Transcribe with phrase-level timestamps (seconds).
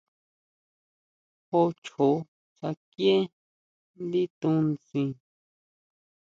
[1.47, 2.13] Jó chjoó
[2.57, 3.17] sakieʼe
[4.03, 5.09] ndí tunsin.